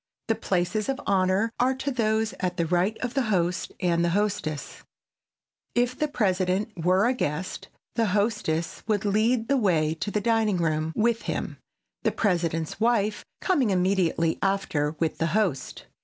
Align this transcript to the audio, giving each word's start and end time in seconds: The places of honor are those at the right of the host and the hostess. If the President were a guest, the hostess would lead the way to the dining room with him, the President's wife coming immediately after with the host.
The 0.29 0.33
places 0.33 0.89
of 0.89 0.99
honor 1.05 1.51
are 1.59 1.75
those 1.75 2.33
at 2.39 2.57
the 2.57 2.65
right 2.65 2.97
of 3.03 3.13
the 3.13 3.21
host 3.29 3.71
and 3.79 4.03
the 4.03 4.09
hostess. 4.17 4.81
If 5.75 5.95
the 5.95 6.07
President 6.07 6.71
were 6.83 7.05
a 7.05 7.13
guest, 7.13 7.67
the 7.93 8.07
hostess 8.07 8.81
would 8.87 9.05
lead 9.05 9.47
the 9.47 9.57
way 9.57 9.93
to 9.93 10.09
the 10.09 10.19
dining 10.19 10.57
room 10.57 10.91
with 10.95 11.21
him, 11.29 11.59
the 12.01 12.11
President's 12.11 12.79
wife 12.79 13.23
coming 13.41 13.69
immediately 13.69 14.39
after 14.41 14.93
with 14.97 15.19
the 15.19 15.27
host. 15.37 15.85